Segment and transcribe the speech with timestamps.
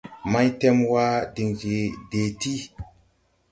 [0.31, 1.05] Maytemwa
[1.35, 1.75] diŋ je
[2.09, 2.53] dee ti.